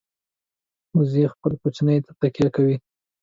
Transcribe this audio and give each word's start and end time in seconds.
وزې 0.97 1.23
خپل 1.33 1.51
کوچني 1.61 1.97
ته 2.05 2.11
تکیه 2.19 2.49
کوي 2.55 2.75